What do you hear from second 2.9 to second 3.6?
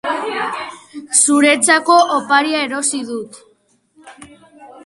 dut.